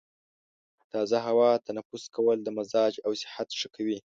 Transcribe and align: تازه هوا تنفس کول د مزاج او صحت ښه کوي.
تازه 0.91 1.17
هوا 1.27 1.51
تنفس 1.67 2.03
کول 2.15 2.37
د 2.43 2.47
مزاج 2.57 2.93
او 3.05 3.11
صحت 3.23 3.47
ښه 3.59 3.67
کوي. 3.75 3.97